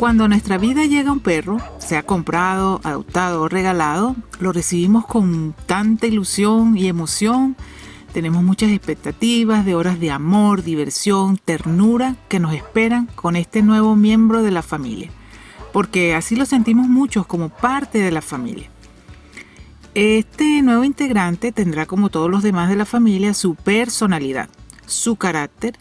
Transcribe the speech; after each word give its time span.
Cuando 0.00 0.24
a 0.24 0.28
nuestra 0.28 0.56
vida 0.56 0.86
llega 0.86 1.12
un 1.12 1.20
perro, 1.20 1.58
sea 1.76 2.02
comprado, 2.02 2.80
adoptado 2.84 3.42
o 3.42 3.48
regalado, 3.50 4.16
lo 4.38 4.50
recibimos 4.50 5.04
con 5.04 5.54
tanta 5.66 6.06
ilusión 6.06 6.78
y 6.78 6.88
emoción. 6.88 7.54
Tenemos 8.14 8.42
muchas 8.42 8.70
expectativas 8.70 9.66
de 9.66 9.74
horas 9.74 10.00
de 10.00 10.10
amor, 10.10 10.62
diversión, 10.62 11.36
ternura 11.36 12.16
que 12.30 12.40
nos 12.40 12.54
esperan 12.54 13.10
con 13.14 13.36
este 13.36 13.60
nuevo 13.60 13.94
miembro 13.94 14.42
de 14.42 14.50
la 14.50 14.62
familia, 14.62 15.10
porque 15.70 16.14
así 16.14 16.34
lo 16.34 16.46
sentimos 16.46 16.88
muchos 16.88 17.26
como 17.26 17.50
parte 17.50 17.98
de 17.98 18.10
la 18.10 18.22
familia. 18.22 18.70
Este 19.92 20.62
nuevo 20.62 20.84
integrante 20.84 21.52
tendrá 21.52 21.84
como 21.84 22.08
todos 22.08 22.30
los 22.30 22.42
demás 22.42 22.70
de 22.70 22.76
la 22.76 22.86
familia 22.86 23.34
su 23.34 23.54
personalidad, 23.54 24.48
su 24.86 25.16
carácter, 25.16 25.76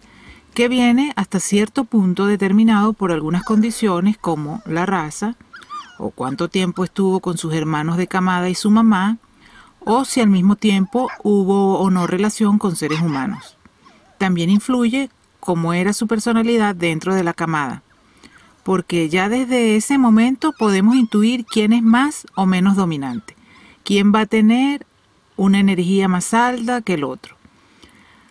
que 0.59 0.68
viene 0.68 1.13
hasta 1.16 1.40
cierto 1.40 1.86
punto 1.86 2.26
determinado 2.26 2.91
por 2.91 3.13
algunas 3.13 3.44
condiciones 3.44 4.17
como 4.17 4.62
la 4.66 4.86
raza, 4.86 5.38
o 5.98 6.09
cuánto 6.09 6.50
tiempo 6.50 6.84
estuvo 6.84 7.22
con 7.22 7.38
sus 7.38 7.54
hermanos 7.54 7.95
de 7.95 8.08
camada 8.08 8.50
y 8.50 8.55
su 8.55 8.70
mamá, 8.70 9.20
o 9.80 10.03
si 10.03 10.19
al 10.19 10.28
mismo 10.28 10.58
tiempo 10.58 11.09
hubo 11.23 11.80
o 11.80 11.89
no 11.89 12.08
relación 12.08 12.58
con 12.59 12.75
seres 12.75 13.00
humanos. 13.00 13.56
También 14.17 14.50
influye 14.50 15.09
cómo 15.39 15.72
era 15.72 15.94
su 15.94 16.08
personalidad 16.08 16.75
dentro 16.75 17.16
de 17.16 17.23
la 17.23 17.34
camada, 17.34 17.81
porque 18.64 19.08
ya 19.08 19.30
desde 19.30 19.78
ese 19.78 19.97
momento 19.97 20.52
podemos 20.59 20.97
intuir 20.97 21.45
quién 21.45 21.72
es 21.72 21.84
más 21.84 22.28
o 22.36 22.45
menos 22.45 22.75
dominante, 22.75 23.38
quién 23.86 24.14
va 24.14 24.19
a 24.19 24.25
tener 24.25 24.86
una 25.38 25.59
energía 25.59 26.09
más 26.09 26.34
alta 26.34 26.81
que 26.81 26.95
el 26.95 27.06
otro. 27.06 27.38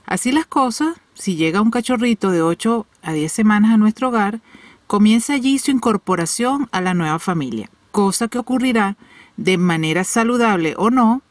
Así 0.04 0.30
las 0.30 0.44
cosas, 0.44 0.96
si 1.18 1.34
llega 1.34 1.60
un 1.60 1.70
cachorrito 1.70 2.30
de 2.30 2.42
8 2.42 2.86
a 3.02 3.12
10 3.12 3.32
semanas 3.32 3.72
a 3.72 3.76
nuestro 3.76 4.08
hogar, 4.08 4.40
comienza 4.86 5.34
allí 5.34 5.58
su 5.58 5.70
incorporación 5.70 6.68
a 6.70 6.80
la 6.80 6.94
nueva 6.94 7.18
familia, 7.18 7.68
cosa 7.90 8.28
que 8.28 8.38
ocurrirá 8.38 8.96
de 9.36 9.58
manera 9.58 10.04
saludable 10.04 10.74
o 10.76 10.90
no, 10.90 11.22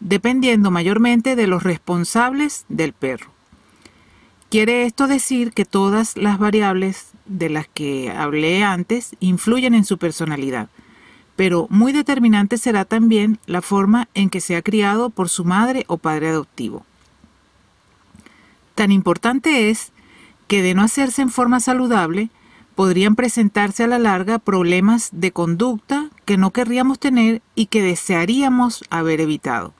dependiendo 0.00 0.70
mayormente 0.70 1.36
de 1.36 1.46
los 1.46 1.62
responsables 1.62 2.64
del 2.68 2.92
perro. 2.92 3.30
Quiere 4.48 4.84
esto 4.84 5.06
decir 5.06 5.52
que 5.52 5.64
todas 5.64 6.16
las 6.16 6.38
variables 6.38 7.10
de 7.26 7.50
las 7.50 7.68
que 7.68 8.10
hablé 8.10 8.64
antes 8.64 9.16
influyen 9.20 9.74
en 9.74 9.84
su 9.84 9.98
personalidad, 9.98 10.68
pero 11.34 11.66
muy 11.68 11.92
determinante 11.92 12.56
será 12.56 12.84
también 12.84 13.38
la 13.46 13.60
forma 13.60 14.08
en 14.14 14.30
que 14.30 14.40
se 14.40 14.56
ha 14.56 14.62
criado 14.62 15.10
por 15.10 15.28
su 15.28 15.44
madre 15.44 15.84
o 15.88 15.98
padre 15.98 16.28
adoptivo. 16.30 16.86
Tan 18.76 18.92
importante 18.92 19.70
es 19.70 19.90
que 20.48 20.60
de 20.60 20.74
no 20.74 20.82
hacerse 20.82 21.22
en 21.22 21.30
forma 21.30 21.60
saludable, 21.60 22.28
podrían 22.74 23.16
presentarse 23.16 23.82
a 23.82 23.86
la 23.86 23.98
larga 23.98 24.38
problemas 24.38 25.08
de 25.12 25.32
conducta 25.32 26.10
que 26.26 26.36
no 26.36 26.50
querríamos 26.50 26.98
tener 26.98 27.40
y 27.54 27.66
que 27.66 27.80
desearíamos 27.80 28.84
haber 28.90 29.22
evitado. 29.22 29.72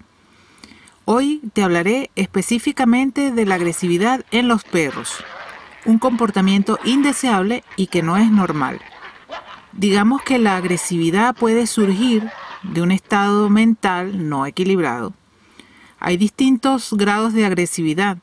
Hoy 1.05 1.43
te 1.53 1.63
hablaré 1.63 2.11
específicamente 2.17 3.33
de 3.33 3.45
la 3.45 3.57
agresividad 3.57 4.25
en 4.31 4.49
los 4.49 4.65
perros, 4.65 5.23
un 5.85 5.99
comportamiento 5.99 6.79
indeseable 6.83 7.65
y 7.77 7.89
que 7.89 8.03
no 8.03 8.17
es 8.17 8.31
normal. 8.31 8.81
Digamos 9.73 10.23
que 10.23 10.39
la 10.39 10.57
agresividad 10.57 11.37
puede 11.37 11.67
surgir 11.67 12.31
de 12.63 12.81
un 12.81 12.93
estado 12.93 13.51
mental 13.51 14.27
no 14.31 14.47
equilibrado. 14.47 15.13
Hay 16.01 16.17
distintos 16.17 16.95
grados 16.95 17.35
de 17.35 17.45
agresividad 17.45 18.17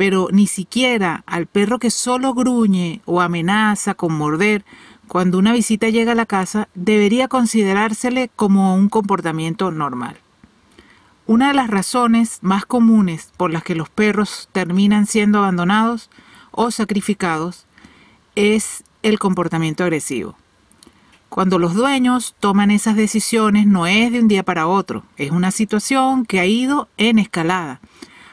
pero 0.00 0.28
ni 0.32 0.46
siquiera 0.46 1.24
al 1.26 1.44
perro 1.44 1.78
que 1.78 1.90
solo 1.90 2.32
gruñe 2.32 3.02
o 3.04 3.20
amenaza 3.20 3.92
con 3.92 4.14
morder 4.14 4.64
cuando 5.08 5.36
una 5.36 5.52
visita 5.52 5.90
llega 5.90 6.12
a 6.12 6.14
la 6.14 6.24
casa 6.24 6.70
debería 6.74 7.28
considerársele 7.28 8.30
como 8.34 8.74
un 8.74 8.88
comportamiento 8.88 9.70
normal. 9.70 10.16
Una 11.26 11.48
de 11.48 11.52
las 11.52 11.68
razones 11.68 12.38
más 12.40 12.64
comunes 12.64 13.30
por 13.36 13.52
las 13.52 13.62
que 13.62 13.74
los 13.74 13.90
perros 13.90 14.48
terminan 14.52 15.04
siendo 15.04 15.36
abandonados 15.36 16.08
o 16.50 16.70
sacrificados 16.70 17.66
es 18.36 18.84
el 19.02 19.18
comportamiento 19.18 19.84
agresivo. 19.84 20.34
Cuando 21.28 21.58
los 21.58 21.74
dueños 21.74 22.34
toman 22.40 22.70
esas 22.70 22.96
decisiones 22.96 23.66
no 23.66 23.86
es 23.86 24.12
de 24.12 24.20
un 24.20 24.28
día 24.28 24.44
para 24.44 24.66
otro, 24.66 25.04
es 25.18 25.30
una 25.30 25.50
situación 25.50 26.24
que 26.24 26.40
ha 26.40 26.46
ido 26.46 26.88
en 26.96 27.18
escalada 27.18 27.82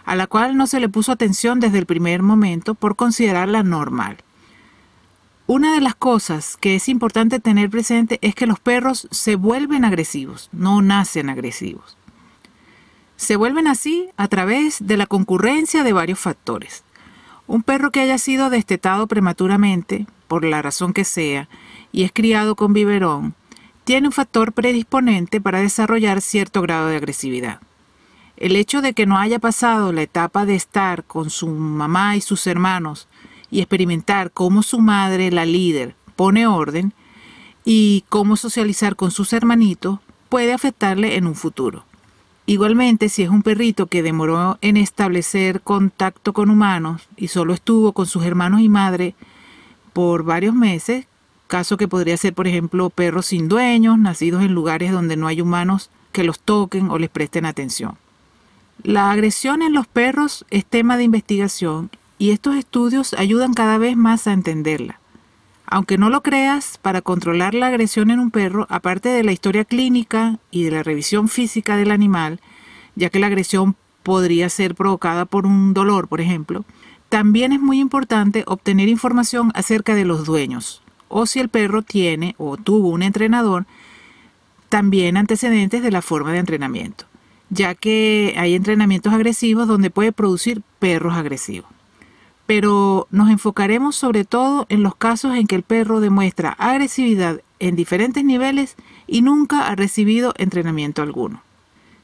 a 0.07 0.15
la 0.15 0.25
cual 0.25 0.55
no 0.55 0.67
se 0.67 0.79
le 0.79 0.87
puso 0.87 1.11
atención 1.11 1.59
desde 1.59 1.79
el 1.79 1.85
primer 1.85 2.23
momento 2.23 2.75
por 2.75 2.95
considerarla 2.95 3.61
normal. 3.61 4.17
Una 5.47 5.73
de 5.73 5.81
las 5.81 5.95
cosas 5.95 6.55
que 6.55 6.75
es 6.75 6.87
importante 6.87 7.41
tener 7.41 7.69
presente 7.69 8.17
es 8.21 8.33
que 8.33 8.47
los 8.47 8.57
perros 8.57 9.09
se 9.11 9.35
vuelven 9.35 9.83
agresivos, 9.83 10.49
no 10.53 10.81
nacen 10.81 11.29
agresivos. 11.29 11.97
Se 13.17 13.35
vuelven 13.35 13.67
así 13.67 14.07
a 14.15 14.29
través 14.29 14.77
de 14.79 14.95
la 14.95 15.07
concurrencia 15.07 15.83
de 15.83 15.91
varios 15.91 16.19
factores. 16.19 16.85
Un 17.45 17.61
perro 17.61 17.91
que 17.91 17.99
haya 17.99 18.17
sido 18.17 18.49
destetado 18.49 19.07
prematuramente, 19.07 20.07
por 20.29 20.45
la 20.45 20.61
razón 20.61 20.93
que 20.93 21.03
sea, 21.03 21.49
y 21.91 22.03
es 22.03 22.13
criado 22.13 22.55
con 22.55 22.71
biberón, 22.71 23.35
tiene 23.83 24.07
un 24.07 24.13
factor 24.13 24.53
predisponente 24.53 25.41
para 25.41 25.59
desarrollar 25.59 26.21
cierto 26.21 26.61
grado 26.61 26.87
de 26.87 26.95
agresividad. 26.95 27.59
El 28.37 28.55
hecho 28.55 28.83
de 28.83 28.93
que 28.93 29.07
no 29.07 29.17
haya 29.17 29.39
pasado 29.39 29.91
la 29.91 30.03
etapa 30.03 30.45
de 30.45 30.53
estar 30.53 31.03
con 31.03 31.31
su 31.31 31.47
mamá 31.47 32.15
y 32.15 32.21
sus 32.21 32.45
hermanos 32.45 33.07
y 33.49 33.59
experimentar 33.59 34.29
cómo 34.31 34.61
su 34.61 34.79
madre, 34.79 35.31
la 35.31 35.43
líder, 35.45 35.95
pone 36.15 36.45
orden 36.45 36.93
y 37.65 38.05
cómo 38.09 38.37
socializar 38.37 38.95
con 38.95 39.09
sus 39.09 39.33
hermanitos 39.33 39.99
puede 40.29 40.53
afectarle 40.53 41.15
en 41.15 41.25
un 41.25 41.33
futuro. 41.33 41.83
Igualmente, 42.45 43.09
si 43.09 43.23
es 43.23 43.29
un 43.29 43.41
perrito 43.41 43.87
que 43.87 44.03
demoró 44.03 44.59
en 44.61 44.77
establecer 44.77 45.61
contacto 45.61 46.31
con 46.31 46.51
humanos 46.51 47.09
y 47.17 47.29
solo 47.29 47.55
estuvo 47.55 47.91
con 47.91 48.05
sus 48.05 48.23
hermanos 48.23 48.61
y 48.61 48.69
madre 48.69 49.15
por 49.93 50.23
varios 50.23 50.53
meses, 50.53 51.07
caso 51.47 51.75
que 51.75 51.87
podría 51.87 52.15
ser, 52.17 52.35
por 52.35 52.47
ejemplo, 52.47 52.91
perros 52.91 53.25
sin 53.25 53.47
dueños, 53.47 53.97
nacidos 53.97 54.43
en 54.43 54.53
lugares 54.53 54.91
donde 54.91 55.17
no 55.17 55.25
hay 55.25 55.41
humanos 55.41 55.89
que 56.11 56.23
los 56.23 56.39
toquen 56.39 56.91
o 56.91 56.99
les 56.99 57.09
presten 57.09 57.45
atención. 57.45 57.97
La 58.83 59.11
agresión 59.11 59.63
en 59.63 59.73
los 59.73 59.87
perros 59.87 60.45
es 60.51 60.63
tema 60.65 60.97
de 60.97 61.03
investigación 61.03 61.89
y 62.19 62.29
estos 62.29 62.55
estudios 62.55 63.13
ayudan 63.15 63.53
cada 63.53 63.79
vez 63.79 63.97
más 63.97 64.27
a 64.27 64.33
entenderla. 64.33 64.99
Aunque 65.65 65.97
no 65.97 66.09
lo 66.09 66.21
creas, 66.21 66.77
para 66.77 67.01
controlar 67.01 67.53
la 67.53 67.67
agresión 67.67 68.11
en 68.11 68.19
un 68.19 68.31
perro, 68.31 68.67
aparte 68.69 69.09
de 69.09 69.23
la 69.23 69.31
historia 69.31 69.65
clínica 69.65 70.39
y 70.51 70.63
de 70.63 70.71
la 70.71 70.83
revisión 70.83 71.27
física 71.27 71.75
del 71.75 71.91
animal, 71.91 72.39
ya 72.95 73.09
que 73.09 73.19
la 73.19 73.27
agresión 73.27 73.75
podría 74.03 74.47
ser 74.47 74.75
provocada 74.75 75.25
por 75.25 75.45
un 75.45 75.73
dolor, 75.73 76.07
por 76.07 76.21
ejemplo, 76.21 76.63
también 77.09 77.51
es 77.51 77.59
muy 77.59 77.79
importante 77.79 78.43
obtener 78.45 78.87
información 78.89 79.51
acerca 79.55 79.95
de 79.95 80.05
los 80.05 80.25
dueños, 80.25 80.83
o 81.09 81.25
si 81.25 81.39
el 81.39 81.49
perro 81.49 81.81
tiene 81.81 82.35
o 82.37 82.57
tuvo 82.57 82.89
un 82.89 83.01
entrenador, 83.01 83.65
también 84.69 85.17
antecedentes 85.17 85.81
de 85.81 85.91
la 85.91 86.01
forma 86.01 86.31
de 86.31 86.39
entrenamiento 86.39 87.05
ya 87.49 87.75
que 87.75 88.35
hay 88.37 88.55
entrenamientos 88.55 89.13
agresivos 89.13 89.67
donde 89.67 89.89
puede 89.89 90.11
producir 90.11 90.61
perros 90.79 91.15
agresivos. 91.15 91.69
Pero 92.45 93.07
nos 93.11 93.29
enfocaremos 93.29 93.95
sobre 93.95 94.23
todo 94.23 94.65
en 94.69 94.83
los 94.83 94.95
casos 94.95 95.35
en 95.35 95.47
que 95.47 95.55
el 95.55 95.63
perro 95.63 95.99
demuestra 95.99 96.51
agresividad 96.51 97.41
en 97.59 97.75
diferentes 97.75 98.23
niveles 98.23 98.75
y 99.05 99.21
nunca 99.21 99.67
ha 99.67 99.75
recibido 99.75 100.33
entrenamiento 100.37 101.01
alguno. 101.01 101.41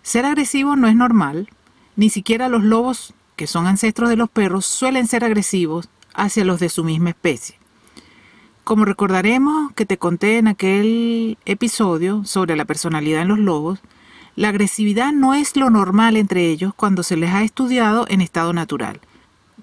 Ser 0.02 0.26
agresivo 0.26 0.76
no 0.76 0.88
es 0.88 0.96
normal, 0.96 1.50
ni 1.96 2.10
siquiera 2.10 2.50
los 2.50 2.64
lobos, 2.64 3.14
que 3.36 3.48
son 3.48 3.68
ancestros 3.68 4.10
de 4.10 4.18
los 4.18 4.30
perros, 4.30 4.66
suelen 4.66 5.08
ser 5.08 5.24
agresivos 5.24 5.90
hacia 6.14 6.46
los 6.46 6.60
de 6.60 6.70
su 6.70 6.84
misma 6.84 7.12
especie. 7.12 7.58
Como 8.64 8.86
recordaremos 8.86 9.72
que 9.74 9.86
te 9.86 9.98
conté 9.98 10.38
en 10.38 10.48
aquel 10.48 11.38
episodio 11.46 12.24
sobre 12.26 12.56
la 12.56 12.66
personalidad 12.66 13.22
en 13.22 13.28
los 13.28 13.40
lobos, 13.40 13.80
la 14.36 14.50
agresividad 14.50 15.12
no 15.12 15.34
es 15.34 15.56
lo 15.56 15.70
normal 15.70 16.18
entre 16.18 16.50
ellos 16.50 16.74
cuando 16.76 17.04
se 17.04 17.18
les 17.18 17.32
ha 17.32 17.44
estudiado 17.44 18.06
en 18.10 18.22
estado 18.22 18.54
natural. 18.54 19.00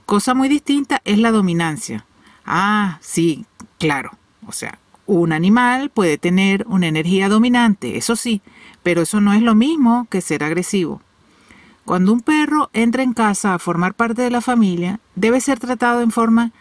Cosa 0.06 0.34
muy 0.34 0.48
distinta 0.48 1.00
es 1.04 1.18
la 1.18 1.32
dominancia. 1.32 2.04
Ah, 2.46 2.98
sí, 3.00 3.46
claro. 3.78 4.10
O 4.46 4.52
sea, 4.52 4.78
Un 5.06 5.32
animal 5.32 5.90
puede 5.90 6.18
tener 6.18 6.64
una 6.68 6.86
energía 6.86 7.28
dominante, 7.28 7.96
eso 7.96 8.14
sí, 8.14 8.42
pero 8.84 9.02
eso 9.02 9.20
no 9.20 9.32
es 9.32 9.42
lo 9.42 9.56
mismo 9.56 10.06
que 10.08 10.20
ser 10.20 10.44
agresivo. 10.44 11.02
Cuando 11.84 12.12
un 12.12 12.20
perro 12.20 12.70
entra 12.72 13.02
en 13.02 13.12
casa 13.12 13.54
a 13.54 13.58
formar 13.58 13.94
parte 13.94 14.22
de 14.22 14.30
la 14.30 14.40
familia, 14.40 15.00
debe 15.16 15.40
ser 15.40 15.58
tratado 15.58 16.02
en 16.02 16.12
forma 16.12 16.52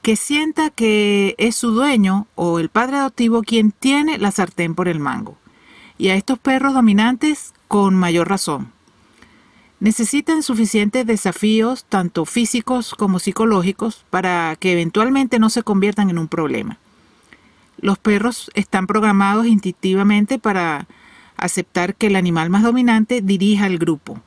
que 0.00 0.14
sienta 0.14 0.70
que 0.70 1.34
es 1.38 1.56
su 1.56 1.72
dueño 1.72 2.28
o 2.36 2.60
el 2.60 2.68
padre 2.68 2.98
adoptivo 2.98 3.42
quien 3.42 3.72
tiene 3.72 4.16
la 4.18 4.30
sartén 4.30 4.76
por 4.76 4.86
el 4.86 5.00
mango. 5.00 5.36
Y 5.98 6.08
a 6.08 6.14
estos 6.14 6.38
perros 6.38 6.74
dominantes 6.74 7.52
con 7.66 7.94
mayor 7.94 8.28
razón. 8.28 8.72
Necesitan 9.80 10.42
suficientes 10.42 11.06
desafíos, 11.06 11.84
tanto 11.88 12.24
físicos 12.24 12.94
como 12.94 13.18
psicológicos, 13.18 14.04
para 14.10 14.56
que 14.58 14.72
eventualmente 14.72 15.38
no 15.38 15.50
se 15.50 15.62
conviertan 15.62 16.10
en 16.10 16.18
un 16.18 16.28
problema. 16.28 16.78
Los 17.80 17.98
perros 17.98 18.50
están 18.54 18.88
programados 18.88 19.46
instintivamente 19.46 20.38
para 20.40 20.88
aceptar 21.36 21.94
que 21.94 22.08
el 22.08 22.16
animal 22.16 22.50
más 22.50 22.64
dominante 22.64 23.20
dirija 23.22 23.66
el 23.66 23.78
grupo. 23.78 24.20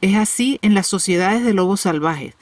Es 0.00 0.16
así 0.16 0.58
en 0.62 0.74
las 0.74 0.86
sociedades 0.86 1.44
de 1.44 1.52
lobos 1.52 1.82
salvajes. 1.82 2.34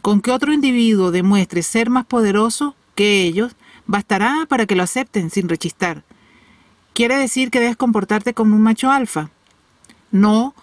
Con 0.00 0.22
que 0.22 0.32
otro 0.32 0.54
individuo 0.54 1.10
demuestre 1.10 1.62
ser 1.62 1.90
más 1.90 2.06
poderoso 2.06 2.74
que 2.94 3.22
ellos, 3.22 3.54
bastará 3.86 4.46
para 4.48 4.64
que 4.64 4.74
lo 4.74 4.82
acepten 4.82 5.28
sin 5.28 5.50
rechistar. 5.50 6.02
¿Quiere 7.00 7.16
decir 7.16 7.50
que 7.50 7.60
debes 7.60 7.78
comportarte 7.78 8.34
como 8.34 8.54
un 8.54 8.60
macho 8.60 8.90
alfa? 8.90 9.30
No, 10.10 10.54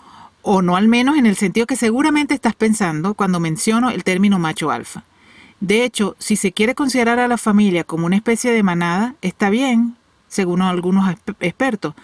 o 0.43 0.61
no 0.61 0.75
al 0.75 0.87
menos 0.87 1.17
en 1.17 1.25
el 1.25 1.35
sentido 1.35 1.65
que 1.65 1.75
seguramente 1.75 2.35
estás 2.35 2.53
pensando 2.53 3.15
cuando 3.15 3.39
menciono 3.39 3.89
el 3.89 4.03
término 4.03 4.37
macho 4.37 4.69
alfa. 4.69 5.03
De 5.61 5.83
hecho, 5.83 6.15
si 6.19 6.35
se 6.35 6.51
quiere 6.51 6.75
considerar 6.75 7.17
a 7.17 7.27
la 7.27 7.39
familia 7.39 7.83
como 7.83 8.05
una 8.05 8.17
especie 8.17 8.51
de 8.51 8.61
manada, 8.61 9.15
está 9.23 9.49
bien, 9.49 9.97
según 10.27 10.61
algunos 10.61 11.11
expertos, 11.39 11.95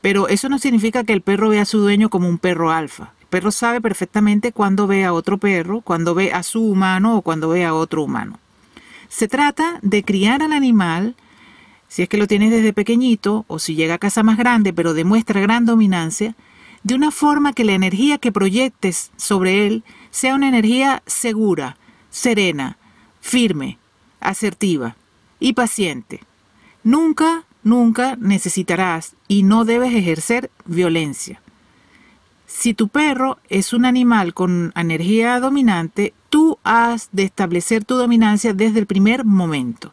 pero 0.00 0.26
eso 0.26 0.48
no 0.48 0.58
significa 0.58 1.04
que 1.04 1.12
el 1.12 1.20
perro 1.20 1.50
vea 1.50 1.60
a 1.60 1.66
su 1.66 1.78
dueño 1.78 2.08
como 2.08 2.30
un 2.30 2.38
perro 2.38 2.70
alfa 2.70 3.12
perro 3.28 3.52
sabe 3.52 3.82
perfectamente 3.82 4.52
cuando 4.52 4.86
ve 4.86 5.04
a 5.04 5.12
otro 5.12 5.36
perro, 5.36 5.82
cuando 5.82 6.14
ve 6.14 6.32
a 6.32 6.42
su 6.42 6.64
humano 6.64 7.18
o 7.18 7.20
cuando 7.20 7.50
ve 7.50 7.66
a 7.66 7.74
otro 7.74 8.04
humano. 8.04 8.38
Se 9.10 9.28
trata 9.28 9.80
de 9.82 10.02
criar 10.02 10.42
al 10.42 10.54
animal, 10.54 11.14
si 11.92 12.00
es 12.00 12.08
que 12.08 12.16
lo 12.16 12.26
tienes 12.26 12.50
desde 12.50 12.72
pequeñito 12.72 13.44
o 13.48 13.58
si 13.58 13.74
llega 13.74 13.96
a 13.96 13.98
casa 13.98 14.22
más 14.22 14.38
grande 14.38 14.72
pero 14.72 14.94
demuestra 14.94 15.42
gran 15.42 15.66
dominancia, 15.66 16.34
de 16.84 16.94
una 16.94 17.10
forma 17.10 17.52
que 17.52 17.64
la 17.64 17.74
energía 17.74 18.16
que 18.16 18.32
proyectes 18.32 19.10
sobre 19.18 19.66
él 19.66 19.84
sea 20.10 20.34
una 20.34 20.48
energía 20.48 21.02
segura, 21.04 21.76
serena, 22.08 22.78
firme, 23.20 23.76
asertiva 24.20 24.96
y 25.38 25.52
paciente. 25.52 26.20
Nunca, 26.82 27.44
nunca 27.62 28.16
necesitarás 28.18 29.14
y 29.28 29.42
no 29.42 29.66
debes 29.66 29.94
ejercer 29.94 30.50
violencia. 30.64 31.42
Si 32.46 32.72
tu 32.72 32.88
perro 32.88 33.36
es 33.50 33.74
un 33.74 33.84
animal 33.84 34.32
con 34.32 34.72
energía 34.76 35.38
dominante, 35.40 36.14
tú 36.30 36.58
has 36.64 37.10
de 37.12 37.24
establecer 37.24 37.84
tu 37.84 37.96
dominancia 37.96 38.54
desde 38.54 38.78
el 38.78 38.86
primer 38.86 39.26
momento. 39.26 39.92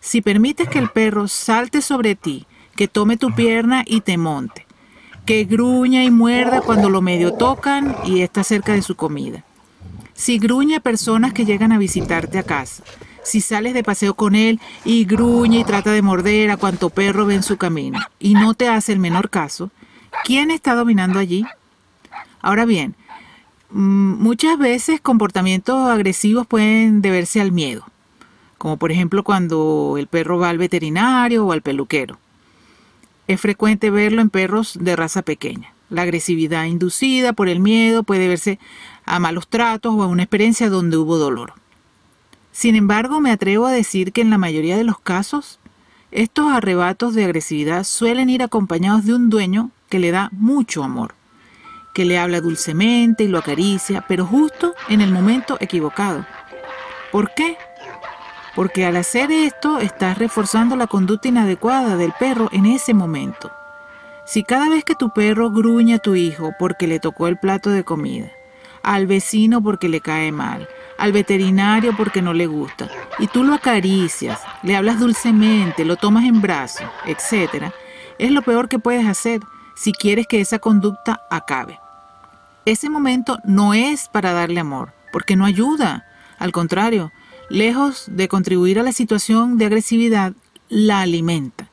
Si 0.00 0.20
permites 0.22 0.68
que 0.68 0.78
el 0.78 0.90
perro 0.90 1.28
salte 1.28 1.82
sobre 1.82 2.14
ti, 2.14 2.46
que 2.76 2.88
tome 2.88 3.16
tu 3.16 3.34
pierna 3.34 3.82
y 3.86 4.02
te 4.02 4.16
monte, 4.16 4.66
que 5.26 5.44
gruña 5.44 6.04
y 6.04 6.10
muerda 6.10 6.60
cuando 6.60 6.88
lo 6.88 7.02
medio 7.02 7.34
tocan 7.34 7.96
y 8.04 8.22
está 8.22 8.44
cerca 8.44 8.72
de 8.72 8.82
su 8.82 8.94
comida. 8.94 9.44
Si 10.14 10.38
gruñe 10.38 10.76
a 10.76 10.80
personas 10.80 11.32
que 11.32 11.44
llegan 11.44 11.72
a 11.72 11.78
visitarte 11.78 12.38
a 12.38 12.42
casa. 12.42 12.82
Si 13.22 13.40
sales 13.40 13.74
de 13.74 13.84
paseo 13.84 14.14
con 14.14 14.34
él 14.34 14.58
y 14.84 15.04
gruñe 15.04 15.60
y 15.60 15.64
trata 15.64 15.92
de 15.92 16.02
morder 16.02 16.50
a 16.50 16.56
cuanto 16.56 16.88
perro 16.88 17.26
ve 17.26 17.34
en 17.34 17.42
su 17.42 17.56
camino 17.56 18.00
y 18.18 18.34
no 18.34 18.54
te 18.54 18.68
hace 18.68 18.92
el 18.92 19.00
menor 19.00 19.28
caso, 19.28 19.70
¿quién 20.24 20.50
está 20.50 20.74
dominando 20.74 21.18
allí? 21.18 21.44
Ahora 22.40 22.64
bien, 22.64 22.94
mm, 23.70 24.22
muchas 24.22 24.56
veces 24.56 25.00
comportamientos 25.00 25.88
agresivos 25.88 26.46
pueden 26.46 27.02
deberse 27.02 27.40
al 27.40 27.52
miedo, 27.52 27.84
como 28.58 28.76
por 28.76 28.92
ejemplo 28.92 29.24
cuando 29.24 29.96
el 29.98 30.06
perro 30.06 30.38
va 30.38 30.50
al 30.50 30.58
veterinario 30.58 31.46
o 31.46 31.52
al 31.52 31.62
peluquero. 31.62 32.18
Es 33.26 33.40
frecuente 33.40 33.90
verlo 33.90 34.20
en 34.20 34.30
perros 34.30 34.76
de 34.80 34.96
raza 34.96 35.22
pequeña. 35.22 35.72
La 35.90 36.02
agresividad 36.02 36.64
inducida 36.64 37.32
por 37.32 37.48
el 37.48 37.60
miedo 37.60 38.02
puede 38.02 38.28
verse 38.28 38.58
a 39.04 39.18
malos 39.18 39.48
tratos 39.48 39.94
o 39.94 40.02
a 40.02 40.06
una 40.06 40.24
experiencia 40.24 40.68
donde 40.68 40.96
hubo 40.96 41.18
dolor. 41.18 41.54
Sin 42.52 42.74
embargo, 42.74 43.20
me 43.20 43.30
atrevo 43.30 43.66
a 43.66 43.72
decir 43.72 44.12
que 44.12 44.20
en 44.20 44.30
la 44.30 44.38
mayoría 44.38 44.76
de 44.76 44.84
los 44.84 44.98
casos, 44.98 45.58
estos 46.10 46.50
arrebatos 46.50 47.14
de 47.14 47.24
agresividad 47.24 47.84
suelen 47.84 48.28
ir 48.28 48.42
acompañados 48.42 49.04
de 49.04 49.14
un 49.14 49.30
dueño 49.30 49.70
que 49.88 49.98
le 49.98 50.10
da 50.10 50.28
mucho 50.32 50.84
amor 50.84 51.14
que 51.98 52.04
le 52.04 52.16
habla 52.16 52.40
dulcemente 52.40 53.24
y 53.24 53.26
lo 53.26 53.38
acaricia, 53.38 54.04
pero 54.06 54.24
justo 54.24 54.72
en 54.88 55.00
el 55.00 55.10
momento 55.10 55.56
equivocado. 55.58 56.24
¿Por 57.10 57.34
qué? 57.34 57.56
Porque 58.58 58.84
al 58.84 58.96
hacer 58.96 59.30
esto 59.30 59.78
estás 59.78 60.18
reforzando 60.18 60.74
la 60.74 60.88
conducta 60.88 61.28
inadecuada 61.28 61.96
del 61.96 62.10
perro 62.18 62.48
en 62.50 62.66
ese 62.66 62.92
momento. 62.92 63.52
Si 64.26 64.42
cada 64.42 64.68
vez 64.68 64.82
que 64.82 64.96
tu 64.96 65.10
perro 65.10 65.52
gruñe 65.52 65.94
a 65.94 65.98
tu 66.00 66.16
hijo 66.16 66.50
porque 66.58 66.88
le 66.88 66.98
tocó 66.98 67.28
el 67.28 67.38
plato 67.38 67.70
de 67.70 67.84
comida, 67.84 68.32
al 68.82 69.06
vecino 69.06 69.62
porque 69.62 69.88
le 69.88 70.00
cae 70.00 70.32
mal, 70.32 70.68
al 70.98 71.12
veterinario 71.12 71.96
porque 71.96 72.20
no 72.20 72.34
le 72.34 72.48
gusta, 72.48 72.88
y 73.20 73.28
tú 73.28 73.44
lo 73.44 73.54
acaricias, 73.54 74.40
le 74.64 74.74
hablas 74.74 74.98
dulcemente, 74.98 75.84
lo 75.84 75.94
tomas 75.94 76.24
en 76.24 76.40
brazos, 76.40 76.88
etc., 77.06 77.72
es 78.18 78.32
lo 78.32 78.42
peor 78.42 78.68
que 78.68 78.80
puedes 78.80 79.06
hacer 79.06 79.38
si 79.76 79.92
quieres 79.92 80.26
que 80.26 80.40
esa 80.40 80.58
conducta 80.58 81.20
acabe. 81.30 81.78
Ese 82.64 82.90
momento 82.90 83.38
no 83.44 83.72
es 83.72 84.08
para 84.08 84.32
darle 84.32 84.58
amor, 84.58 84.94
porque 85.12 85.36
no 85.36 85.44
ayuda. 85.44 86.06
Al 86.40 86.50
contrario, 86.50 87.12
lejos 87.48 88.06
de 88.08 88.28
contribuir 88.28 88.78
a 88.78 88.82
la 88.82 88.92
situación 88.92 89.58
de 89.58 89.66
agresividad, 89.66 90.34
la 90.68 91.00
alimenta. 91.00 91.68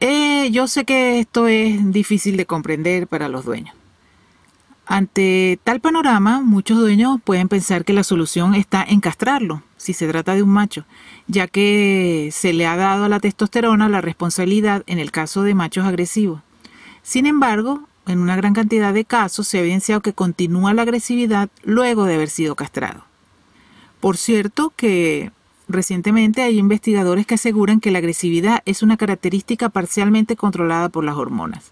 Eh, 0.00 0.50
yo 0.50 0.66
sé 0.66 0.84
que 0.84 1.20
esto 1.20 1.46
es 1.46 1.92
difícil 1.92 2.36
de 2.36 2.46
comprender 2.46 3.06
para 3.06 3.28
los 3.28 3.44
dueños. 3.44 3.74
Ante 4.84 5.60
tal 5.62 5.80
panorama, 5.80 6.40
muchos 6.40 6.78
dueños 6.78 7.20
pueden 7.22 7.48
pensar 7.48 7.84
que 7.84 7.92
la 7.92 8.02
solución 8.02 8.56
está 8.56 8.82
en 8.82 9.00
castrarlo, 9.00 9.62
si 9.76 9.92
se 9.92 10.08
trata 10.08 10.34
de 10.34 10.42
un 10.42 10.50
macho, 10.50 10.84
ya 11.28 11.46
que 11.46 12.30
se 12.32 12.52
le 12.52 12.66
ha 12.66 12.76
dado 12.76 13.04
a 13.04 13.08
la 13.08 13.20
testosterona 13.20 13.88
la 13.88 14.00
responsabilidad 14.00 14.82
en 14.86 14.98
el 14.98 15.12
caso 15.12 15.44
de 15.44 15.54
machos 15.54 15.86
agresivos. 15.86 16.42
Sin 17.02 17.26
embargo, 17.26 17.88
en 18.06 18.18
una 18.18 18.34
gran 18.34 18.54
cantidad 18.54 18.92
de 18.92 19.04
casos 19.04 19.46
se 19.46 19.58
ha 19.58 19.60
evidenciado 19.60 20.00
que 20.00 20.12
continúa 20.12 20.74
la 20.74 20.82
agresividad 20.82 21.48
luego 21.62 22.04
de 22.04 22.16
haber 22.16 22.28
sido 22.28 22.56
castrado. 22.56 23.04
Por 24.02 24.16
cierto 24.16 24.72
que 24.74 25.30
recientemente 25.68 26.42
hay 26.42 26.58
investigadores 26.58 27.24
que 27.24 27.36
aseguran 27.36 27.78
que 27.78 27.92
la 27.92 27.98
agresividad 27.98 28.60
es 28.66 28.82
una 28.82 28.96
característica 28.96 29.68
parcialmente 29.68 30.34
controlada 30.34 30.88
por 30.88 31.04
las 31.04 31.14
hormonas. 31.14 31.70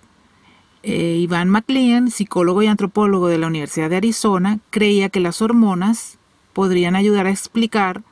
Eh, 0.85 1.19
Iván 1.21 1.49
McLean, 1.49 2.13
psicólogo 2.13 2.63
y 2.63 2.69
antropólogo 2.69 3.27
de 3.27 3.39
la 3.39 3.49
Universidad 3.49 3.91
de 3.91 3.97
Arizona, 3.97 4.61
creía 4.71 5.09
que 5.09 5.19
las 5.19 5.43
hormonas 5.43 6.19
podrían 6.53 6.95
ayudar 6.95 7.27
a 7.27 7.31
explicar 7.31 8.03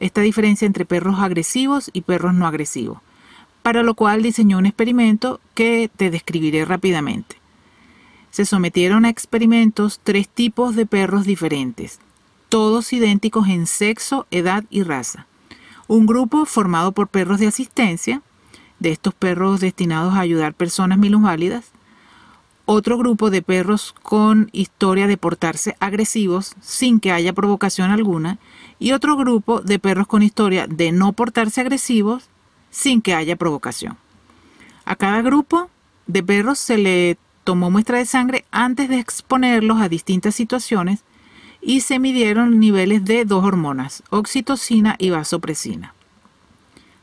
esta 0.00 0.22
diferencia 0.22 0.64
entre 0.64 0.86
perros 0.86 1.20
agresivos 1.20 1.90
y 1.92 2.00
perros 2.00 2.32
no 2.32 2.46
agresivos, 2.46 3.00
para 3.62 3.82
lo 3.82 3.92
cual 3.92 4.22
diseñó 4.22 4.56
un 4.56 4.64
experimento 4.64 5.38
que 5.54 5.90
te 5.94 6.10
describiré 6.10 6.64
rápidamente 6.64 7.36
se 8.36 8.44
sometieron 8.44 9.06
a 9.06 9.08
experimentos 9.08 9.98
tres 10.04 10.28
tipos 10.28 10.76
de 10.76 10.84
perros 10.84 11.24
diferentes, 11.24 12.00
todos 12.48 12.92
idénticos 12.92 13.48
en 13.48 13.66
sexo, 13.66 14.26
edad 14.30 14.64
y 14.70 14.82
raza. 14.82 15.26
Un 15.88 16.06
grupo 16.06 16.46
formado 16.46 16.92
por 16.92 17.08
perros 17.08 17.38
de 17.40 17.46
asistencia, 17.46 18.22
de 18.78 18.90
estos 18.90 19.14
perros 19.14 19.60
destinados 19.60 20.14
a 20.14 20.20
ayudar 20.20 20.54
personas 20.54 20.98
minusválidas. 20.98 21.66
Otro 22.64 22.98
grupo 22.98 23.30
de 23.30 23.42
perros 23.42 23.94
con 24.02 24.50
historia 24.52 25.06
de 25.06 25.16
portarse 25.16 25.76
agresivos 25.78 26.54
sin 26.60 26.98
que 26.98 27.12
haya 27.12 27.32
provocación 27.32 27.90
alguna. 27.90 28.38
Y 28.78 28.92
otro 28.92 29.16
grupo 29.16 29.60
de 29.60 29.78
perros 29.78 30.06
con 30.06 30.22
historia 30.22 30.66
de 30.66 30.92
no 30.92 31.12
portarse 31.12 31.60
agresivos 31.60 32.28
sin 32.70 33.00
que 33.00 33.14
haya 33.14 33.36
provocación. 33.36 33.96
A 34.84 34.96
cada 34.96 35.22
grupo 35.22 35.70
de 36.06 36.22
perros 36.22 36.58
se 36.58 36.76
le 36.76 37.18
tomó 37.44 37.70
muestra 37.70 37.98
de 37.98 38.06
sangre 38.06 38.44
antes 38.50 38.88
de 38.88 38.98
exponerlos 38.98 39.80
a 39.80 39.88
distintas 39.88 40.34
situaciones 40.34 41.04
y 41.66 41.80
se 41.80 41.98
midieron 41.98 42.60
niveles 42.60 43.04
de 43.04 43.24
dos 43.24 43.44
hormonas, 43.44 44.04
oxitocina 44.10 44.94
y 45.00 45.10
vasopresina. 45.10 45.94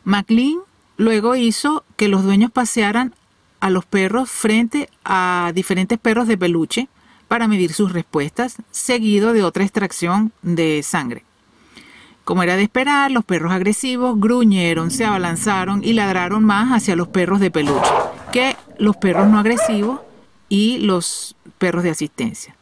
McLean 0.05 0.59
luego 0.95 1.35
hizo 1.35 1.83
que 1.97 2.07
los 2.07 2.23
dueños 2.23 2.49
pasearan 2.49 3.13
a 3.59 3.69
los 3.69 3.83
perros 3.83 4.29
frente 4.29 4.89
a 5.03 5.51
diferentes 5.53 5.99
perros 5.99 6.29
de 6.29 6.37
peluche 6.37 6.87
para 7.27 7.49
medir 7.49 7.73
sus 7.73 7.91
respuestas, 7.91 8.55
seguido 8.71 9.33
de 9.33 9.43
otra 9.43 9.65
extracción 9.65 10.31
de 10.43 10.81
sangre. 10.81 11.25
Como 12.23 12.41
era 12.41 12.55
de 12.55 12.63
esperar, 12.63 13.11
los 13.11 13.25
perros 13.25 13.51
agresivos 13.51 14.17
gruñeron, 14.17 14.91
se 14.91 15.03
abalanzaron 15.03 15.83
y 15.83 15.91
ladraron 15.91 16.45
más 16.45 16.71
hacia 16.71 16.95
los 16.95 17.09
perros 17.09 17.41
de 17.41 17.51
peluche 17.51 17.91
que 18.31 18.55
los 18.77 18.95
perros 18.95 19.27
no 19.27 19.39
agresivos 19.39 19.99
y 20.47 20.77
los 20.77 21.35
perros 21.57 21.83
de 21.83 21.89
asistencia. 21.89 22.55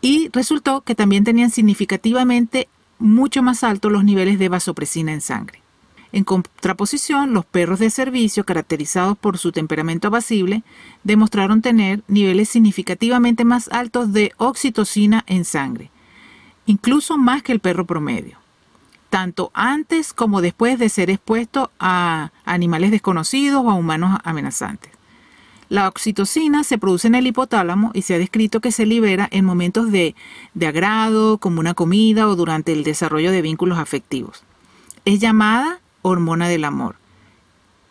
Y 0.00 0.28
resultó 0.32 0.82
que 0.82 0.94
también 0.94 1.24
tenían 1.24 1.50
significativamente 1.50 2.68
mucho 2.98 3.42
más 3.42 3.64
altos 3.64 3.92
los 3.92 4.04
niveles 4.04 4.38
de 4.38 4.48
vasopresina 4.48 5.12
en 5.12 5.20
sangre. 5.20 5.62
En 6.10 6.24
contraposición, 6.24 7.34
los 7.34 7.44
perros 7.44 7.80
de 7.80 7.90
servicio, 7.90 8.44
caracterizados 8.44 9.18
por 9.18 9.36
su 9.36 9.52
temperamento 9.52 10.08
apacible, 10.08 10.62
demostraron 11.04 11.60
tener 11.60 12.02
niveles 12.08 12.48
significativamente 12.48 13.44
más 13.44 13.68
altos 13.68 14.12
de 14.12 14.32
oxitocina 14.38 15.24
en 15.26 15.44
sangre, 15.44 15.90
incluso 16.64 17.18
más 17.18 17.42
que 17.42 17.52
el 17.52 17.60
perro 17.60 17.84
promedio, 17.84 18.38
tanto 19.10 19.50
antes 19.52 20.14
como 20.14 20.40
después 20.40 20.78
de 20.78 20.88
ser 20.88 21.10
expuesto 21.10 21.70
a 21.78 22.30
animales 22.46 22.90
desconocidos 22.90 23.62
o 23.62 23.70
a 23.70 23.74
humanos 23.74 24.18
amenazantes. 24.24 24.97
La 25.68 25.86
oxitocina 25.86 26.64
se 26.64 26.78
produce 26.78 27.08
en 27.08 27.14
el 27.14 27.26
hipotálamo 27.26 27.90
y 27.92 28.02
se 28.02 28.14
ha 28.14 28.18
descrito 28.18 28.60
que 28.60 28.72
se 28.72 28.86
libera 28.86 29.28
en 29.30 29.44
momentos 29.44 29.92
de, 29.92 30.14
de 30.54 30.66
agrado, 30.66 31.38
como 31.38 31.60
una 31.60 31.74
comida 31.74 32.26
o 32.26 32.36
durante 32.36 32.72
el 32.72 32.84
desarrollo 32.84 33.30
de 33.32 33.42
vínculos 33.42 33.78
afectivos. 33.78 34.44
Es 35.04 35.20
llamada 35.20 35.80
hormona 36.02 36.48
del 36.48 36.64
amor. 36.64 36.96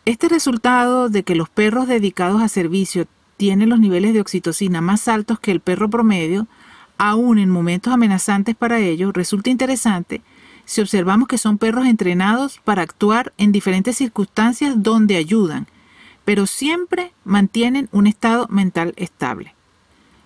Este 0.06 0.28
resultado 0.28 1.10
de 1.10 1.24
que 1.24 1.36
los 1.36 1.50
perros 1.50 1.88
dedicados 1.88 2.42
a 2.42 2.48
servicio 2.48 3.06
tienen 3.36 3.70
los 3.70 3.80
niveles 3.80 4.14
de 4.14 4.22
oxitocina 4.22 4.82
más 4.82 5.08
altos 5.08 5.40
que 5.40 5.52
el 5.52 5.60
perro 5.60 5.90
promedio, 5.90 6.48
aún 6.98 7.38
en 7.38 7.50
momentos 7.50 7.94
amenazantes 7.94 8.56
para 8.56 8.80
ellos, 8.80 9.14
resulta 9.14 9.52
interesante 9.52 10.22
si 10.66 10.82
observamos 10.82 11.30
que 11.30 11.38
son 11.38 11.58
perros 11.58 11.86
entrenados 11.86 12.60
para 12.64 12.82
actuar 12.82 13.32
en 13.38 13.54
diferentes 13.54 13.96
circunstancias 13.96 14.76
donde 14.84 15.16
ayudan, 15.16 15.68
pero 16.28 16.46
siempre 16.46 17.14
mantienen 17.24 17.88
un 17.94 18.06
estado 18.06 18.48
mental 18.50 18.94
estable. 18.98 19.56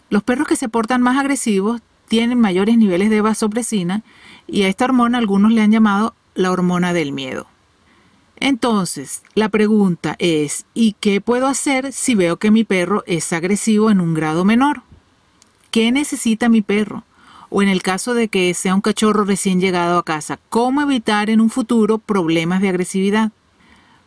Los 0.09 0.23
perros 0.23 0.47
que 0.47 0.55
se 0.55 0.67
portan 0.67 1.03
más 1.03 1.19
agresivos 1.19 1.79
tienen 2.07 2.39
mayores 2.39 2.75
niveles 2.79 3.11
de 3.11 3.21
vasopresina 3.21 4.01
y 4.47 4.63
a 4.63 4.67
esta 4.67 4.85
hormona 4.85 5.19
algunos 5.19 5.51
le 5.51 5.61
han 5.61 5.69
llamado 5.69 6.15
la 6.33 6.49
hormona 6.49 6.91
del 6.91 7.11
miedo. 7.11 7.45
Entonces, 8.37 9.21
la 9.35 9.49
pregunta 9.49 10.15
es, 10.17 10.65
¿y 10.73 10.93
qué 10.99 11.21
puedo 11.21 11.45
hacer 11.45 11.93
si 11.93 12.15
veo 12.15 12.37
que 12.37 12.49
mi 12.49 12.63
perro 12.63 13.03
es 13.05 13.31
agresivo 13.31 13.91
en 13.91 14.01
un 14.01 14.15
grado 14.15 14.43
menor? 14.43 14.81
¿Qué 15.69 15.91
necesita 15.91 16.49
mi 16.49 16.63
perro? 16.63 17.03
O 17.51 17.61
en 17.61 17.69
el 17.69 17.83
caso 17.83 18.15
de 18.15 18.27
que 18.27 18.55
sea 18.55 18.73
un 18.73 18.81
cachorro 18.81 19.23
recién 19.23 19.61
llegado 19.61 19.99
a 19.99 20.03
casa, 20.03 20.39
¿cómo 20.49 20.81
evitar 20.81 21.29
en 21.29 21.41
un 21.41 21.51
futuro 21.51 21.99
problemas 21.99 22.59
de 22.59 22.69
agresividad? 22.69 23.31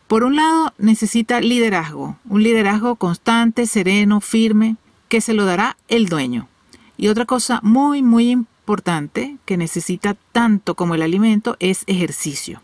Por 0.07 0.23
un 0.23 0.35
lado, 0.35 0.71
necesita 0.77 1.41
liderazgo, 1.41 2.17
un 2.29 2.43
liderazgo 2.43 2.95
constante, 2.95 3.65
sereno, 3.65 4.21
firme, 4.21 4.75
que 5.09 5.19
se 5.19 5.33
lo 5.33 5.45
dará 5.45 5.77
el 5.87 6.07
dueño. 6.07 6.47
Y 6.95 7.07
otra 7.07 7.25
cosa 7.25 7.59
muy, 7.63 8.03
muy 8.03 8.29
importante 8.29 9.37
que 9.45 9.57
necesita 9.57 10.15
tanto 10.31 10.75
como 10.75 10.93
el 10.93 11.01
alimento 11.01 11.57
es 11.59 11.83
ejercicio. 11.87 12.61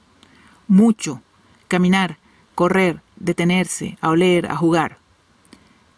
Mucho, 0.67 1.21
caminar, 1.67 2.17
correr, 2.53 3.01
detenerse, 3.15 3.98
a 4.01 4.10
oler, 4.10 4.45
a 4.45 4.55
jugar. 4.55 5.00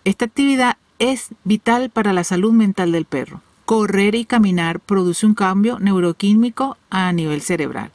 Esta 0.05 0.25
actividad 0.25 0.77
es 0.97 1.29
vital 1.43 1.89
para 1.89 2.13
la 2.13 2.23
salud 2.23 2.53
mental 2.53 2.93
del 2.93 3.05
perro. 3.05 3.41
Correr 3.65 4.15
y 4.15 4.23
caminar 4.23 4.79
produce 4.79 5.25
un 5.25 5.33
cambio 5.33 5.77
neuroquímico 5.79 6.77
a 6.89 7.11
nivel 7.11 7.41
cerebral. 7.41 7.91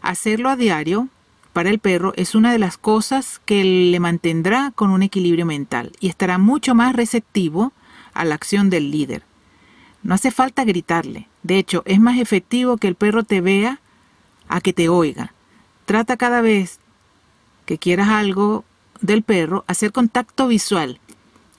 Hacerlo 0.00 0.48
a 0.48 0.56
diario 0.56 1.08
para 1.52 1.70
el 1.70 1.78
perro 1.78 2.12
es 2.16 2.34
una 2.34 2.52
de 2.52 2.58
las 2.58 2.78
cosas 2.78 3.40
que 3.44 3.62
le 3.64 4.00
mantendrá 4.00 4.72
con 4.74 4.90
un 4.90 5.02
equilibrio 5.02 5.44
mental 5.44 5.92
y 6.00 6.08
estará 6.08 6.38
mucho 6.38 6.74
más 6.74 6.94
receptivo 6.94 7.72
a 8.14 8.24
la 8.24 8.34
acción 8.34 8.70
del 8.70 8.90
líder. 8.90 9.22
No 10.02 10.14
hace 10.14 10.30
falta 10.30 10.64
gritarle. 10.64 11.28
De 11.42 11.58
hecho, 11.58 11.82
es 11.84 12.00
más 12.00 12.18
efectivo 12.18 12.76
que 12.76 12.88
el 12.88 12.94
perro 12.94 13.22
te 13.22 13.40
vea 13.40 13.80
a 14.48 14.60
que 14.60 14.72
te 14.72 14.88
oiga. 14.88 15.32
Trata 15.84 16.16
cada 16.16 16.40
vez 16.40 16.80
que 17.66 17.78
quieras 17.78 18.08
algo 18.08 18.64
del 19.00 19.22
perro, 19.22 19.64
hacer 19.66 19.92
contacto 19.92 20.46
visual 20.46 21.00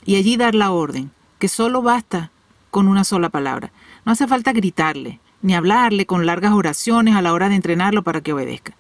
y 0.06 0.16
allí 0.16 0.38
dar 0.38 0.56
la 0.56 0.72
orden, 0.72 1.12
que 1.40 1.48
solo 1.48 1.82
basta 1.82 2.32
con 2.72 2.88
una 2.88 3.04
sola 3.04 3.30
palabra. 3.30 3.72
No 4.06 4.12
hace 4.12 4.28
falta 4.28 4.54
gritarle, 4.54 5.20
ni 5.42 5.54
hablarle 5.54 6.06
con 6.06 6.26
largas 6.26 6.54
oraciones 6.54 7.16
a 7.16 7.22
la 7.22 7.34
hora 7.34 7.50
de 7.50 7.56
entrenarlo 7.56 8.04
para 8.04 8.22
que 8.22 8.34
obedezca. 8.34 8.74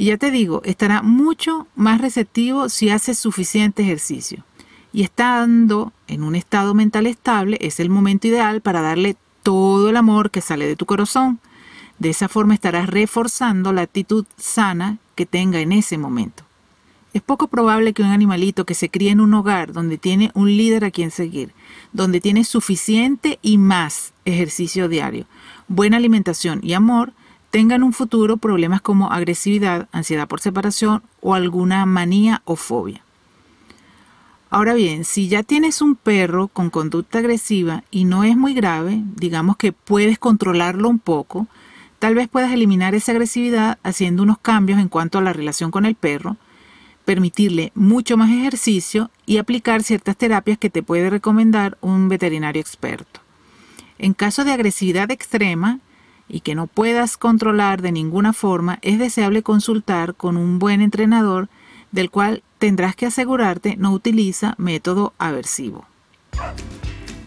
Y 0.00 0.06
ya 0.06 0.16
te 0.16 0.30
digo, 0.30 0.62
estará 0.64 1.02
mucho 1.02 1.66
más 1.76 2.00
receptivo 2.00 2.70
si 2.70 2.88
haces 2.88 3.18
suficiente 3.18 3.82
ejercicio. 3.82 4.46
Y 4.94 5.02
estando 5.02 5.92
en 6.08 6.22
un 6.22 6.36
estado 6.36 6.72
mental 6.72 7.06
estable 7.06 7.58
es 7.60 7.80
el 7.80 7.90
momento 7.90 8.26
ideal 8.26 8.62
para 8.62 8.80
darle 8.80 9.18
todo 9.42 9.90
el 9.90 9.98
amor 9.98 10.30
que 10.30 10.40
sale 10.40 10.66
de 10.66 10.74
tu 10.74 10.86
corazón. 10.86 11.38
De 11.98 12.08
esa 12.08 12.30
forma 12.30 12.54
estarás 12.54 12.88
reforzando 12.88 13.74
la 13.74 13.82
actitud 13.82 14.24
sana 14.38 14.96
que 15.16 15.26
tenga 15.26 15.60
en 15.60 15.70
ese 15.70 15.98
momento. 15.98 16.44
Es 17.12 17.20
poco 17.20 17.48
probable 17.48 17.92
que 17.92 18.00
un 18.00 18.08
animalito 18.08 18.64
que 18.64 18.72
se 18.72 18.88
críe 18.88 19.10
en 19.10 19.20
un 19.20 19.34
hogar 19.34 19.74
donde 19.74 19.98
tiene 19.98 20.30
un 20.32 20.48
líder 20.48 20.86
a 20.86 20.90
quien 20.90 21.10
seguir, 21.10 21.52
donde 21.92 22.22
tiene 22.22 22.44
suficiente 22.44 23.38
y 23.42 23.58
más 23.58 24.14
ejercicio 24.24 24.88
diario, 24.88 25.26
buena 25.68 25.98
alimentación 25.98 26.60
y 26.62 26.72
amor, 26.72 27.12
tenga 27.50 27.76
en 27.76 27.82
un 27.82 27.92
futuro 27.92 28.36
problemas 28.36 28.80
como 28.80 29.12
agresividad, 29.12 29.88
ansiedad 29.92 30.28
por 30.28 30.40
separación 30.40 31.02
o 31.20 31.34
alguna 31.34 31.86
manía 31.86 32.42
o 32.44 32.56
fobia. 32.56 33.02
Ahora 34.50 34.74
bien, 34.74 35.04
si 35.04 35.28
ya 35.28 35.42
tienes 35.42 35.80
un 35.80 35.94
perro 35.94 36.48
con 36.48 36.70
conducta 36.70 37.18
agresiva 37.18 37.84
y 37.90 38.04
no 38.04 38.24
es 38.24 38.36
muy 38.36 38.54
grave, 38.54 39.02
digamos 39.16 39.56
que 39.56 39.72
puedes 39.72 40.18
controlarlo 40.18 40.88
un 40.88 40.98
poco, 40.98 41.46
Tal 42.00 42.14
vez 42.14 42.28
puedas 42.28 42.50
eliminar 42.50 42.94
esa 42.94 43.12
agresividad 43.12 43.78
haciendo 43.82 44.22
unos 44.22 44.38
cambios 44.38 44.80
en 44.80 44.88
cuanto 44.88 45.18
a 45.18 45.22
la 45.22 45.34
relación 45.34 45.70
con 45.70 45.84
el 45.84 45.94
perro, 45.94 46.38
permitirle 47.04 47.72
mucho 47.74 48.16
más 48.16 48.30
ejercicio 48.30 49.10
y 49.26 49.36
aplicar 49.36 49.82
ciertas 49.82 50.16
terapias 50.16 50.56
que 50.56 50.70
te 50.70 50.82
puede 50.82 51.10
recomendar 51.10 51.76
un 51.82 52.08
veterinario 52.08 52.58
experto. 52.58 53.20
En 53.98 54.14
caso 54.14 54.44
de 54.44 54.52
agresividad 54.52 55.10
extrema 55.10 55.78
y 56.30 56.40
que 56.40 56.54
no 56.54 56.66
puedas 56.66 57.16
controlar 57.16 57.82
de 57.82 57.92
ninguna 57.92 58.32
forma, 58.32 58.78
es 58.82 58.98
deseable 58.98 59.42
consultar 59.42 60.14
con 60.14 60.36
un 60.36 60.58
buen 60.58 60.80
entrenador 60.80 61.48
del 61.92 62.10
cual 62.10 62.42
tendrás 62.58 62.94
que 62.94 63.06
asegurarte 63.06 63.76
no 63.76 63.92
utiliza 63.92 64.54
método 64.58 65.12
aversivo. 65.18 65.86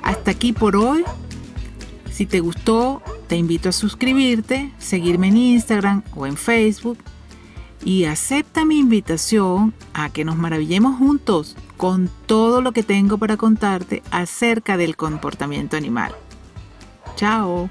Hasta 0.02 0.32
aquí 0.32 0.54
por 0.54 0.76
hoy. 0.76 1.04
Si 2.12 2.26
te 2.26 2.40
gustó, 2.40 3.02
te 3.28 3.36
invito 3.36 3.70
a 3.70 3.72
suscribirte, 3.72 4.72
seguirme 4.78 5.30
en 5.30 5.38
Instagram 5.38 6.04
o 6.16 6.28
en 6.28 6.38
Facebook 6.38 7.00
y 7.84 8.06
acepta 8.06 8.66
mi 8.66 8.80
invitación 8.80 9.74
a 9.94 10.10
que 10.10 10.24
nos 10.24 10.38
maravillemos 10.38 10.98
juntos 10.98 11.56
con 11.76 12.10
todo 12.28 12.62
lo 12.62 12.72
que 12.72 12.84
tengo 12.84 13.18
para 13.18 13.38
contarte 13.38 14.04
acerca 14.12 14.78
del 14.78 14.96
comportamiento 14.96 15.76
animal. 15.76 16.14
Chao. 17.16 17.70